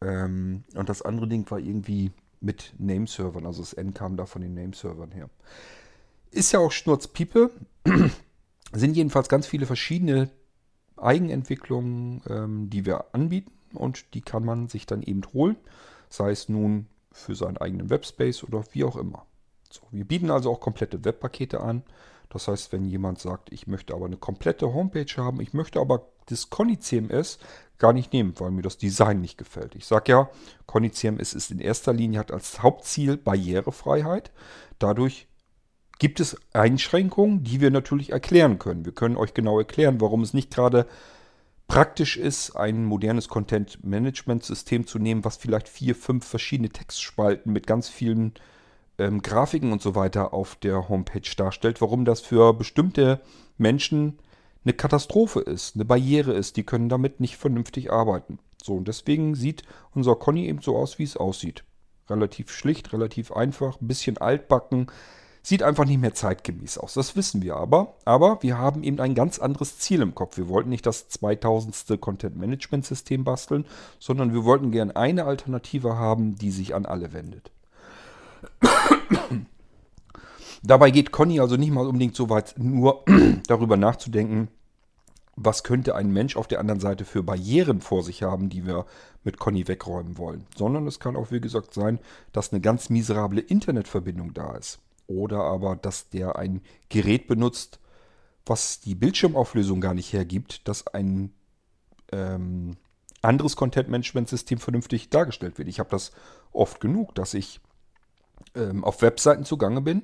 [0.00, 3.44] Ähm, und das andere Ding war irgendwie mit Nameservern.
[3.44, 5.28] Also das N kam da von den Nameservern her.
[6.30, 7.50] Ist ja auch Schnurzpiepe.
[8.72, 10.30] Sind jedenfalls ganz viele verschiedene
[10.96, 13.52] Eigenentwicklungen, ähm, die wir anbieten.
[13.74, 15.56] Und die kann man sich dann eben holen.
[16.08, 19.26] Sei es nun für seinen eigenen Webspace oder wie auch immer.
[19.76, 21.82] So, wir bieten also auch komplette Webpakete an.
[22.28, 26.08] Das heißt, wenn jemand sagt, ich möchte aber eine komplette Homepage haben, ich möchte aber
[26.26, 27.38] das Conny CMS
[27.78, 29.74] gar nicht nehmen, weil mir das Design nicht gefällt.
[29.74, 30.30] Ich sage ja,
[30.66, 34.32] Conny CMS ist in erster Linie hat als Hauptziel Barrierefreiheit.
[34.78, 35.28] Dadurch
[35.98, 38.84] gibt es Einschränkungen, die wir natürlich erklären können.
[38.84, 40.86] Wir können euch genau erklären, warum es nicht gerade
[41.68, 47.88] praktisch ist, ein modernes Content-Management-System zu nehmen, was vielleicht vier, fünf verschiedene Textspalten mit ganz
[47.88, 48.34] vielen
[48.98, 53.20] ähm, Grafiken und so weiter auf der Homepage darstellt, warum das für bestimmte
[53.58, 54.18] Menschen
[54.64, 56.56] eine Katastrophe ist, eine Barriere ist.
[56.56, 58.38] Die können damit nicht vernünftig arbeiten.
[58.62, 59.62] So, und deswegen sieht
[59.94, 61.64] unser Conny eben so aus, wie es aussieht.
[62.10, 64.88] Relativ schlicht, relativ einfach, ein bisschen altbacken.
[65.42, 66.94] Sieht einfach nicht mehr zeitgemäß aus.
[66.94, 67.94] Das wissen wir aber.
[68.04, 70.36] Aber wir haben eben ein ganz anderes Ziel im Kopf.
[70.36, 72.00] Wir wollten nicht das 2000.
[72.00, 73.64] Content Management System basteln,
[74.00, 77.52] sondern wir wollten gern eine Alternative haben, die sich an alle wendet.
[80.62, 83.04] Dabei geht Conny also nicht mal unbedingt so weit, nur
[83.46, 84.48] darüber nachzudenken,
[85.36, 88.86] was könnte ein Mensch auf der anderen Seite für Barrieren vor sich haben, die wir
[89.22, 90.46] mit Conny wegräumen wollen.
[90.56, 92.00] Sondern es kann auch, wie gesagt, sein,
[92.32, 94.80] dass eine ganz miserable Internetverbindung da ist.
[95.06, 97.78] Oder aber, dass der ein Gerät benutzt,
[98.46, 101.32] was die Bildschirmauflösung gar nicht hergibt, dass ein
[102.12, 102.76] ähm,
[103.20, 105.68] anderes Content-Management-System vernünftig dargestellt wird.
[105.68, 106.12] Ich habe das
[106.52, 107.60] oft genug, dass ich
[108.54, 110.02] ähm, auf Webseiten zugange bin,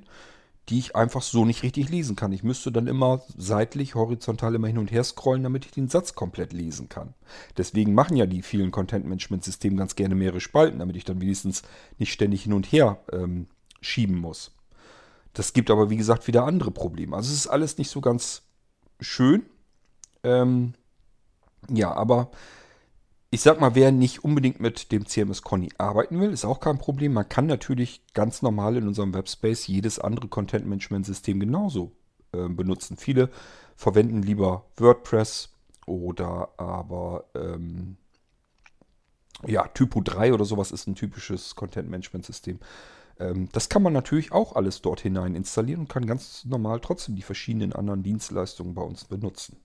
[0.68, 2.32] die ich einfach so nicht richtig lesen kann.
[2.32, 6.14] Ich müsste dann immer seitlich, horizontal immer hin und her scrollen, damit ich den Satz
[6.14, 7.14] komplett lesen kann.
[7.56, 11.62] Deswegen machen ja die vielen Content-Management-Systeme ganz gerne mehrere Spalten, damit ich dann wenigstens
[11.98, 13.48] nicht ständig hin und her ähm,
[13.80, 14.52] schieben muss.
[15.34, 17.16] Das gibt aber, wie gesagt, wieder andere Probleme.
[17.16, 18.42] Also es ist alles nicht so ganz
[19.00, 19.46] schön.
[20.22, 20.74] Ähm,
[21.70, 22.30] ja, aber
[23.34, 26.76] ich sag mal, wer nicht unbedingt mit dem CMS Conny arbeiten will, ist auch kein
[26.76, 27.14] Problem.
[27.14, 31.92] Man kann natürlich ganz normal in unserem Webspace jedes andere Content Management System genauso
[32.32, 32.98] äh, benutzen.
[32.98, 33.30] Viele
[33.74, 35.48] verwenden lieber WordPress
[35.86, 37.96] oder aber ähm,
[39.46, 42.58] ja, Typo 3 oder sowas ist ein typisches Content Management System.
[43.18, 47.16] Ähm, das kann man natürlich auch alles dort hinein installieren und kann ganz normal trotzdem
[47.16, 49.56] die verschiedenen anderen Dienstleistungen bei uns benutzen.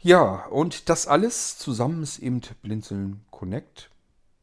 [0.00, 3.90] Ja, und das alles zusammen ist eben Blinzeln Connect.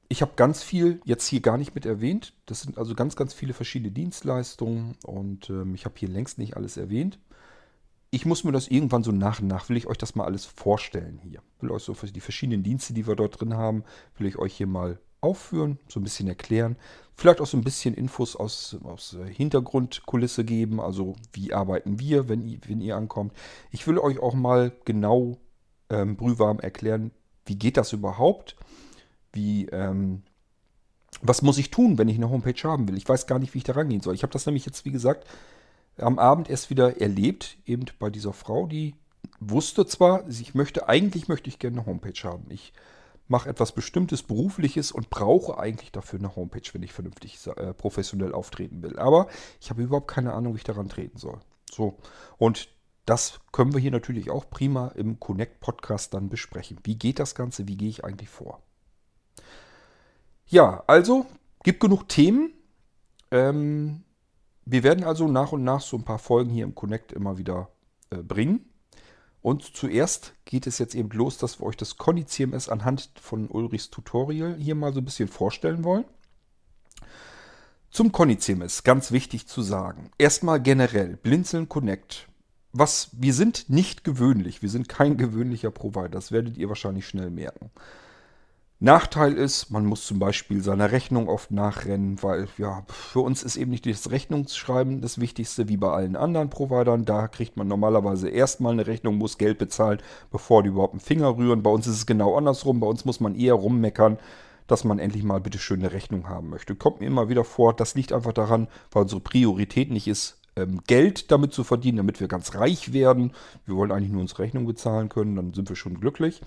[0.09, 2.33] Ich habe ganz viel jetzt hier gar nicht mit erwähnt.
[2.45, 6.57] Das sind also ganz, ganz viele verschiedene Dienstleistungen und ähm, ich habe hier längst nicht
[6.57, 7.17] alles erwähnt.
[8.11, 10.45] Ich muss mir das irgendwann so nach und nach, will ich euch das mal alles
[10.45, 11.41] vorstellen hier.
[11.61, 13.83] Will euch so die verschiedenen Dienste, die wir dort drin haben,
[14.17, 16.75] will ich euch hier mal aufführen, so ein bisschen erklären.
[17.15, 20.79] Vielleicht auch so ein bisschen Infos aus, aus Hintergrundkulisse geben.
[20.79, 23.33] Also wie arbeiten wir, wenn, wenn ihr ankommt.
[23.71, 25.37] Ich will euch auch mal genau
[25.93, 27.11] ähm, brühwarm erklären,
[27.45, 28.55] wie geht das überhaupt?
[29.31, 30.23] Wie, ähm,
[31.21, 32.97] was muss ich tun, wenn ich eine Homepage haben will?
[32.97, 34.15] Ich weiß gar nicht, wie ich da rangehen soll.
[34.15, 35.27] Ich habe das nämlich jetzt, wie gesagt,
[35.97, 38.95] am Abend erst wieder erlebt, eben bei dieser Frau, die
[39.39, 42.45] wusste zwar, ich möchte, eigentlich möchte ich gerne eine Homepage haben.
[42.49, 42.73] Ich
[43.27, 48.33] mache etwas Bestimmtes Berufliches und brauche eigentlich dafür eine Homepage, wenn ich vernünftig äh, professionell
[48.33, 48.97] auftreten will.
[48.97, 49.27] Aber
[49.61, 51.39] ich habe überhaupt keine Ahnung, wie ich daran treten soll.
[51.71, 51.97] So.
[52.37, 52.69] Und
[53.05, 56.79] das können wir hier natürlich auch prima im Connect Podcast dann besprechen.
[56.83, 57.67] Wie geht das Ganze?
[57.67, 58.61] Wie gehe ich eigentlich vor?
[60.47, 61.25] Ja, also
[61.63, 62.53] gibt genug Themen.
[63.31, 64.03] Ähm,
[64.65, 67.69] wir werden also nach und nach so ein paar Folgen hier im Connect immer wieder
[68.09, 68.69] äh, bringen.
[69.41, 73.49] Und zuerst geht es jetzt eben los, dass wir euch das Conny CMS anhand von
[73.49, 76.05] Ulrichs Tutorial hier mal so ein bisschen vorstellen wollen.
[77.91, 80.09] Zum Conny CMS, ganz wichtig zu sagen.
[80.17, 82.29] Erstmal generell, Blinzeln Connect
[82.73, 84.61] was, wir sind nicht gewöhnlich.
[84.61, 86.09] Wir sind kein gewöhnlicher Provider.
[86.09, 87.69] Das werdet ihr wahrscheinlich schnell merken.
[88.79, 93.55] Nachteil ist, man muss zum Beispiel seiner Rechnung oft nachrennen, weil ja, für uns ist
[93.55, 97.05] eben nicht das Rechnungsschreiben das Wichtigste wie bei allen anderen Providern.
[97.05, 101.37] Da kriegt man normalerweise erstmal eine Rechnung, muss Geld bezahlen, bevor die überhaupt einen Finger
[101.37, 101.63] rühren.
[101.63, 102.81] Bei uns ist es genau andersrum.
[102.81, 104.17] Bei uns muss man eher rummeckern,
[104.67, 106.75] dass man endlich mal bitte schön eine Rechnung haben möchte.
[106.75, 110.81] Kommt mir immer wieder vor, das liegt einfach daran, weil unsere Priorität nicht ist, ähm,
[110.87, 113.33] Geld damit zu verdienen, damit wir ganz reich werden.
[113.65, 116.41] Wir wollen eigentlich nur unsere Rechnung bezahlen können, dann sind wir schon glücklich.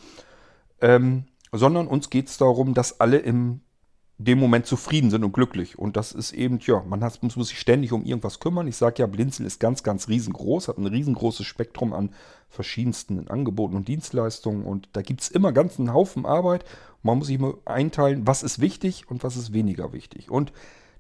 [0.81, 3.61] Ähm, sondern uns geht es darum, dass alle im
[4.19, 5.79] dem Moment zufrieden sind und glücklich.
[5.79, 8.67] Und das ist eben, ja, man hat, muss, muss sich ständig um irgendwas kümmern.
[8.67, 12.11] Ich sage ja, Blinzeln ist ganz, ganz riesengroß, hat ein riesengroßes Spektrum an
[12.49, 14.65] verschiedensten Angeboten und Dienstleistungen.
[14.65, 16.65] Und da gibt es immer ganz einen Haufen Arbeit.
[17.03, 20.31] Man muss sich immer einteilen, was ist wichtig und was ist weniger wichtig.
[20.31, 20.53] Und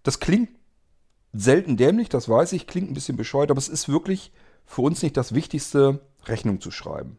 [0.03, 0.51] das klingt
[1.37, 4.33] selten dämlich, das weiß ich, klingt ein bisschen bescheuert, aber es ist wirklich
[4.65, 7.19] für uns nicht das Wichtigste, Rechnung zu schreiben.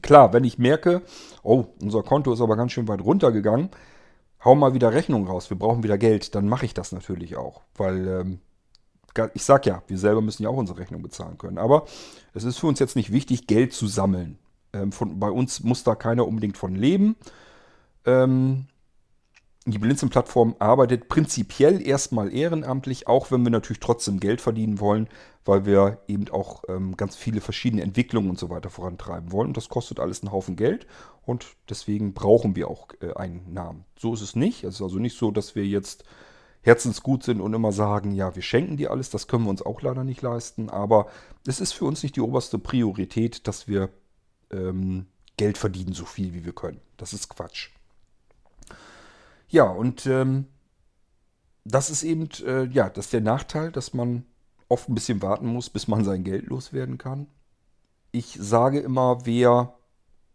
[0.00, 1.02] Klar, wenn ich merke,
[1.42, 3.70] oh, unser Konto ist aber ganz schön weit runtergegangen,
[4.44, 7.62] hau mal wieder Rechnung raus, wir brauchen wieder Geld, dann mache ich das natürlich auch.
[7.74, 8.38] Weil, ähm,
[9.34, 11.58] ich sag ja, wir selber müssen ja auch unsere Rechnung bezahlen können.
[11.58, 11.84] Aber
[12.32, 14.38] es ist für uns jetzt nicht wichtig, Geld zu sammeln.
[14.72, 17.16] Ähm, von, bei uns muss da keiner unbedingt von leben.
[18.06, 18.66] Ähm,
[19.64, 25.08] die Blinzeln-Plattform arbeitet prinzipiell erstmal ehrenamtlich, auch wenn wir natürlich trotzdem Geld verdienen wollen,
[25.44, 29.48] weil wir eben auch ähm, ganz viele verschiedene Entwicklungen und so weiter vorantreiben wollen.
[29.48, 30.86] Und das kostet alles einen Haufen Geld
[31.24, 33.84] und deswegen brauchen wir auch äh, einen Namen.
[33.96, 34.64] So ist es nicht.
[34.64, 36.04] Es ist also nicht so, dass wir jetzt
[36.62, 39.82] herzensgut sind und immer sagen, ja, wir schenken dir alles, das können wir uns auch
[39.82, 41.06] leider nicht leisten, aber
[41.46, 43.90] es ist für uns nicht die oberste Priorität, dass wir
[44.52, 46.80] ähm, Geld verdienen, so viel wie wir können.
[46.96, 47.70] Das ist Quatsch.
[49.52, 50.46] Ja, und ähm,
[51.64, 54.24] das ist eben, äh, ja, das ist der Nachteil, dass man
[54.68, 57.26] oft ein bisschen warten muss, bis man sein Geld loswerden kann.
[58.12, 59.74] Ich sage immer, wer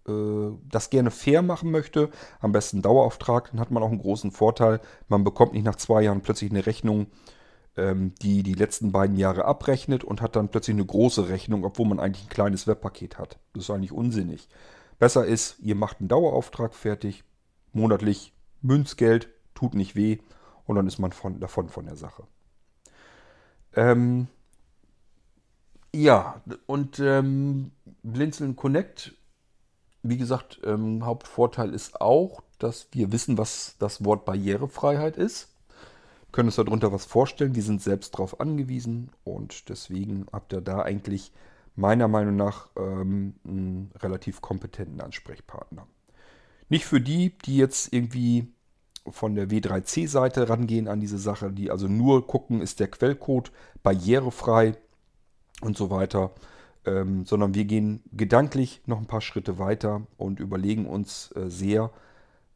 [0.07, 4.29] äh, das gerne fair machen möchte, am besten Dauerauftrag, dann hat man auch einen großen
[4.29, 4.79] Vorteil.
[5.07, 7.07] Man bekommt nicht nach zwei Jahren plötzlich eine Rechnung,
[7.75, 11.87] ähm, die die letzten beiden Jahre abrechnet und hat dann plötzlich eine große Rechnung, obwohl
[11.87, 13.39] man eigentlich ein kleines Webpaket hat.
[13.53, 14.47] Das ist eigentlich unsinnig.
[14.99, 17.23] Besser ist, ihr macht einen Dauerauftrag fertig,
[17.73, 20.19] monatlich Münzgeld, tut nicht weh
[20.65, 22.23] und dann ist man von, davon von der Sache.
[23.75, 24.27] Ähm,
[25.93, 27.71] ja, und ähm,
[28.03, 29.15] Blinzeln Connect,
[30.03, 35.53] wie gesagt, ähm, Hauptvorteil ist auch, dass wir wissen, was das Wort Barrierefreiheit ist.
[36.31, 37.55] Können uns darunter was vorstellen.
[37.55, 41.31] Wir sind selbst darauf angewiesen und deswegen habt ihr da eigentlich
[41.75, 45.87] meiner Meinung nach ähm, einen relativ kompetenten Ansprechpartner.
[46.69, 48.47] Nicht für die, die jetzt irgendwie
[49.09, 53.51] von der W3C-Seite rangehen an diese Sache, die also nur gucken, ist der Quellcode
[53.83, 54.75] barrierefrei
[55.61, 56.31] und so weiter,
[56.85, 61.91] ähm, sondern wir gehen gedanklich noch ein paar Schritte weiter und überlegen uns äh, sehr,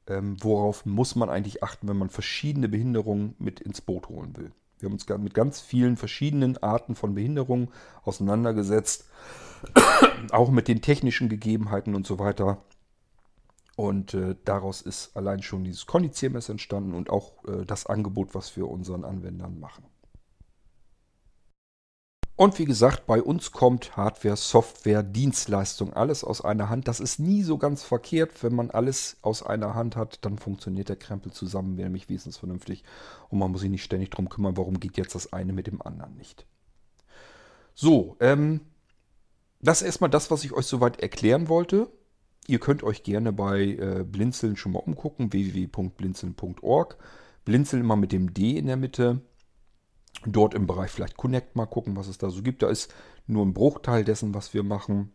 [0.07, 4.51] ähm, worauf muss man eigentlich achten, wenn man verschiedene Behinderungen mit ins Boot holen will.
[4.79, 7.69] Wir haben uns mit ganz vielen verschiedenen Arten von Behinderungen
[8.03, 9.05] auseinandergesetzt,
[10.31, 12.63] auch mit den technischen Gegebenheiten und so weiter.
[13.81, 18.55] Und äh, daraus ist allein schon dieses Conny-CMS entstanden und auch äh, das Angebot, was
[18.55, 19.85] wir unseren Anwendern machen.
[22.35, 26.87] Und wie gesagt, bei uns kommt Hardware, Software, Dienstleistung, alles aus einer Hand.
[26.87, 28.43] Das ist nie so ganz verkehrt.
[28.43, 32.83] Wenn man alles aus einer Hand hat, dann funktioniert der Krempel zusammen nämlich wesentlich vernünftig.
[33.29, 35.81] Und man muss sich nicht ständig darum kümmern, warum geht jetzt das eine mit dem
[35.81, 36.45] anderen nicht.
[37.73, 38.61] So, ähm,
[39.59, 41.89] das ist erstmal das, was ich euch soweit erklären wollte.
[42.51, 46.97] Ihr könnt euch gerne bei äh, Blinzeln schon mal umgucken, www.blinzeln.org.
[47.45, 49.21] Blinzeln immer mit dem D in der Mitte
[50.25, 52.61] dort im Bereich vielleicht Connect mal gucken, was es da so gibt.
[52.61, 52.93] Da ist
[53.25, 55.13] nur ein Bruchteil dessen, was wir machen.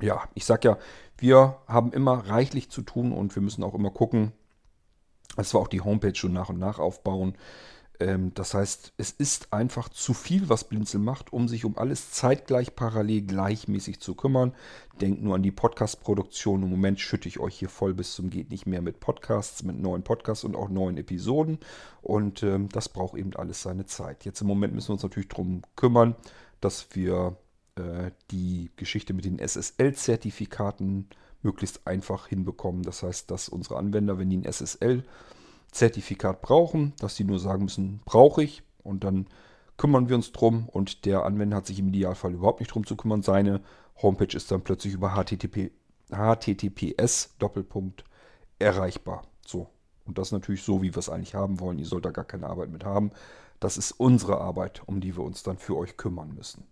[0.00, 0.78] Ja, ich sag ja,
[1.18, 4.32] wir haben immer reichlich zu tun und wir müssen auch immer gucken,
[5.36, 7.36] dass wir auch die Homepage schon nach und nach aufbauen.
[8.00, 12.12] Ähm, das heißt, es ist einfach zu viel, was Blinzel macht, um sich um alles
[12.12, 14.54] zeitgleich, parallel, gleichmäßig zu kümmern.
[15.00, 16.62] Denkt nur an die Podcast-Produktion.
[16.62, 19.78] Im Moment schütte ich euch hier voll bis zum Geht nicht mehr mit Podcasts, mit
[19.80, 21.58] neuen Podcasts und auch neuen Episoden.
[22.02, 24.24] Und ähm, das braucht eben alles seine Zeit.
[24.24, 26.14] Jetzt im Moment müssen wir uns natürlich darum kümmern,
[26.60, 27.36] dass wir
[27.76, 31.08] äh, die Geschichte mit den SSL-Zertifikaten
[31.42, 32.82] möglichst einfach hinbekommen.
[32.82, 35.04] Das heißt, dass unsere Anwender, wenn die ein SSL
[35.70, 39.26] Zertifikat brauchen, dass sie nur sagen müssen, brauche ich und dann
[39.76, 42.96] kümmern wir uns drum und der Anwender hat sich im Idealfall überhaupt nicht drum zu
[42.96, 43.22] kümmern.
[43.22, 43.60] Seine
[44.02, 45.70] Homepage ist dann plötzlich über HTTP,
[46.10, 48.04] HTTPS Doppelpunkt
[48.58, 49.22] erreichbar.
[49.46, 49.68] So.
[50.04, 51.78] Und das natürlich so, wie wir es eigentlich haben wollen.
[51.78, 53.10] Ihr sollt da gar keine Arbeit mit haben.
[53.60, 56.64] Das ist unsere Arbeit, um die wir uns dann für euch kümmern müssen.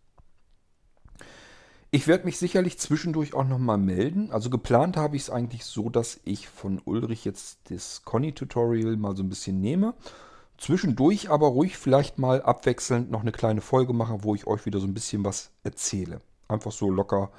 [1.90, 4.31] Ich werde mich sicherlich zwischendurch auch nochmal melden.
[4.33, 9.16] Also geplant habe ich es eigentlich so, dass ich von Ulrich jetzt das Conny-Tutorial mal
[9.16, 9.94] so ein bisschen nehme.
[10.59, 14.81] Zwischendurch aber ruhig vielleicht mal abwechselnd noch eine kleine Folge mache, wo ich euch wieder
[14.81, 16.20] so ein bisschen was erzähle.
[16.49, 17.31] Einfach so locker,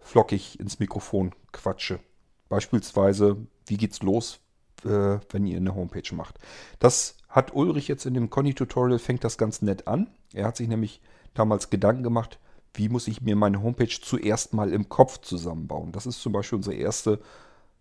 [0.00, 2.00] flockig ins Mikrofon quatsche.
[2.48, 3.36] Beispielsweise,
[3.66, 4.40] wie geht's los,
[4.84, 6.38] äh, wenn ihr eine Homepage macht.
[6.78, 10.08] Das hat Ulrich jetzt in dem Conny-Tutorial, fängt das ganz nett an.
[10.32, 11.02] Er hat sich nämlich
[11.34, 12.38] damals Gedanken gemacht,
[12.74, 15.92] wie muss ich mir meine Homepage zuerst mal im Kopf zusammenbauen.
[15.92, 17.20] Das ist zum Beispiel unsere erste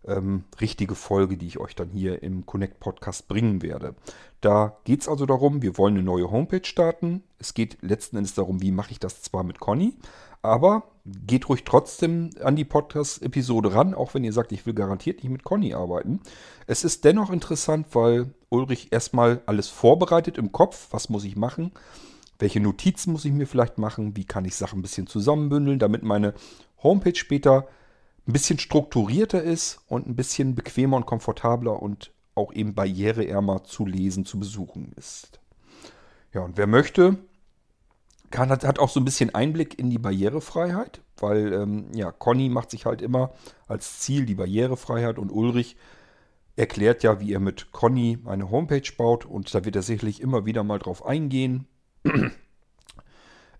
[0.06, 3.96] ähm, richtige Folge, die ich euch dann hier im Connect Podcast bringen werde.
[4.42, 7.24] Da geht es also darum, wir wollen eine neue Homepage starten.
[7.40, 9.94] Es geht letzten Endes darum, wie mache ich das zwar mit Conny,
[10.42, 15.24] aber geht ruhig trotzdem an die Podcast-Episode ran, auch wenn ihr sagt, ich will garantiert
[15.24, 16.22] nicht mit Conny arbeiten.
[16.68, 21.72] Es ist dennoch interessant, weil Ulrich erstmal alles vorbereitet im Kopf, was muss ich machen
[22.40, 24.16] welche Notizen muss ich mir vielleicht machen?
[24.16, 26.34] Wie kann ich Sachen ein bisschen zusammenbündeln, damit meine
[26.84, 27.68] Homepage später
[28.28, 33.86] ein bisschen strukturierter ist und ein bisschen bequemer und komfortabler und auch eben barriereärmer zu
[33.86, 35.40] lesen, zu besuchen ist.
[36.34, 37.18] Ja, und wer möchte,
[38.30, 42.72] kann, hat, auch so ein bisschen Einblick in die Barrierefreiheit, weil ähm, ja, Conny macht
[42.72, 43.32] sich halt immer
[43.68, 45.78] als Ziel die Barrierefreiheit und Ulrich
[46.56, 50.46] erklärt ja, wie er mit Conny eine Homepage baut und da wird er sicherlich immer
[50.46, 51.68] wieder mal drauf eingehen,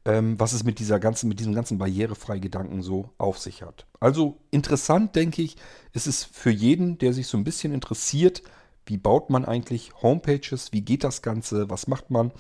[0.06, 3.86] ähm, was es mit dieser ganzen, mit diesem ganzen barrierefreien Gedanken so auf sich hat.
[4.00, 5.58] Also interessant, denke ich,
[5.94, 8.42] ist es für jeden, der sich so ein bisschen interessiert,
[8.86, 12.32] wie baut man eigentlich Homepages, wie geht das Ganze, was macht man.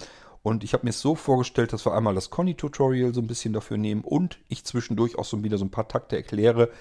[0.43, 3.51] Und ich habe mir es so vorgestellt, dass wir einmal das Conny-Tutorial so ein bisschen
[3.51, 6.71] dafür nehmen und ich zwischendurch auch so wieder so ein paar Takte erkläre,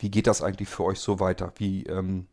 [0.00, 1.52] wie geht das eigentlich für euch so weiter?
[1.56, 2.26] Wie ähm,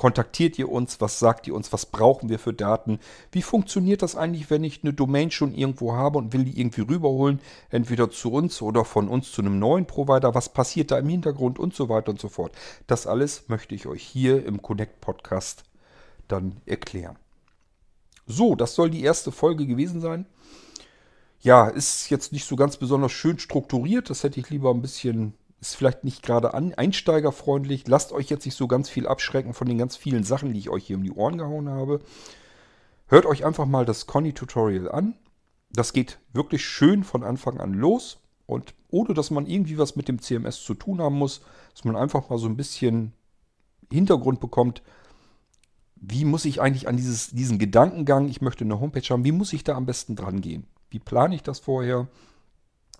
[0.00, 0.98] kontaktiert ihr uns?
[1.02, 1.74] Was sagt ihr uns?
[1.74, 3.00] Was brauchen wir für Daten?
[3.32, 6.80] Wie funktioniert das eigentlich, wenn ich eine Domain schon irgendwo habe und will die irgendwie
[6.80, 7.38] rüberholen?
[7.68, 10.34] Entweder zu uns oder von uns zu einem neuen Provider.
[10.34, 12.52] Was passiert da im Hintergrund und so weiter und so fort?
[12.86, 15.64] Das alles möchte ich euch hier im Connect Podcast
[16.28, 17.18] dann erklären.
[18.26, 20.24] So, das soll die erste Folge gewesen sein.
[21.42, 24.08] Ja, ist jetzt nicht so ganz besonders schön strukturiert.
[24.08, 27.86] Das hätte ich lieber ein bisschen ist vielleicht nicht gerade an, einsteigerfreundlich.
[27.86, 30.70] Lasst euch jetzt nicht so ganz viel abschrecken von den ganz vielen Sachen, die ich
[30.70, 32.00] euch hier um die Ohren gehauen habe.
[33.08, 35.14] Hört euch einfach mal das Conny-Tutorial an.
[35.70, 38.18] Das geht wirklich schön von Anfang an los.
[38.46, 41.42] Und ohne dass man irgendwie was mit dem CMS zu tun haben muss,
[41.74, 43.12] dass man einfach mal so ein bisschen
[43.92, 44.82] Hintergrund bekommt,
[45.96, 49.52] wie muss ich eigentlich an dieses, diesen Gedankengang, ich möchte eine Homepage haben, wie muss
[49.52, 50.66] ich da am besten dran gehen?
[50.88, 52.08] Wie plane ich das vorher?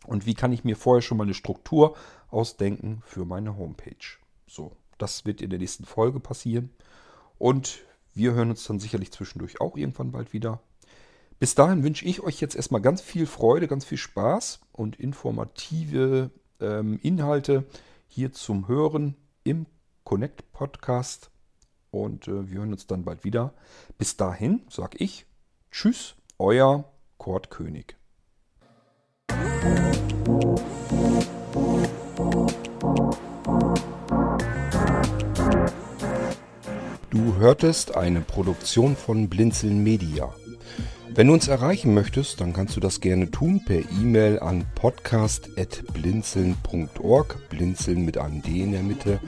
[0.07, 1.97] Und wie kann ich mir vorher schon mal eine Struktur
[2.31, 4.19] ausdenken für meine Homepage?
[4.47, 6.71] So, das wird in der nächsten Folge passieren.
[7.39, 7.81] Und
[8.15, 10.61] wir hören uns dann sicherlich zwischendurch auch irgendwann bald wieder.
[11.39, 16.31] Bis dahin wünsche ich euch jetzt erstmal ganz viel Freude, ganz viel Spaß und informative
[16.61, 17.65] ähm, Inhalte
[18.07, 19.67] hier zum Hören im
[20.05, 21.31] Connect Podcast.
[21.91, 23.55] Und äh, wir hören uns dann bald wieder.
[23.97, 25.25] Bis dahin sage ich
[25.71, 26.85] Tschüss, euer
[27.17, 27.97] Kurt König.
[37.41, 40.33] Hörtest eine Produktion von Blinzeln Media.
[41.13, 47.49] Wenn du uns erreichen möchtest, dann kannst du das gerne tun per E-Mail an podcast.blinzeln.org,
[47.49, 49.19] blinzeln mit einem D in der Mitte,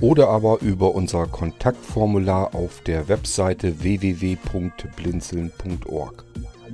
[0.00, 6.24] oder aber über unser Kontaktformular auf der Webseite www.blinzeln.org.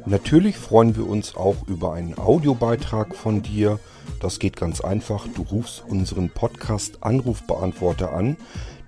[0.07, 3.79] Natürlich freuen wir uns auch über einen Audiobeitrag von dir.
[4.21, 5.27] Das geht ganz einfach.
[5.35, 8.37] Du rufst unseren Podcast Anrufbeantworter an.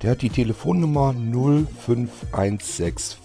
[0.05, 3.17] Der hat die Telefonnummer 05165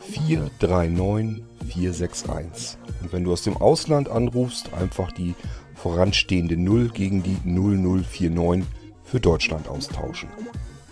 [0.00, 2.78] 439 461.
[3.02, 5.34] Und wenn du aus dem Ausland anrufst, einfach die
[5.74, 8.66] voranstehende 0 gegen die 0049
[9.04, 10.30] für Deutschland austauschen.